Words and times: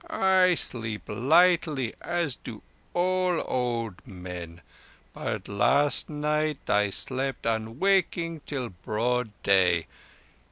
"I 0.09 0.55
sleep 0.55 1.03
lightly, 1.07 1.93
as 2.01 2.33
do 2.33 2.63
all 2.95 3.39
old 3.45 3.93
men; 4.07 4.61
but 5.13 5.47
last 5.47 6.09
night 6.09 6.67
I 6.67 6.89
slept 6.89 7.45
unwaking 7.45 8.41
till 8.47 8.69
broad 8.69 9.29
day. 9.43 9.85